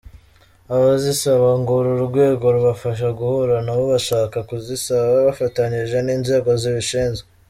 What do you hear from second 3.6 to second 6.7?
n’abo bashaka kuzisaba bafatanyije n’inzego